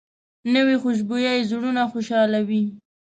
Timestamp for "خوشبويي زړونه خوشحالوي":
0.81-2.63